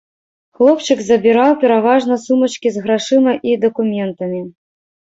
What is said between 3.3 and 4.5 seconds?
і дакументамі.